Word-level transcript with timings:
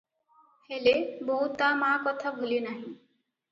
ହେଲେ, 0.69 0.93
ବୋହୂ 1.27 1.51
ତା 1.61 1.69
ମା 1.83 1.91
କଥା 2.09 2.35
ଭୁଲି 2.41 2.61
ନାହିଁ। 2.67 2.83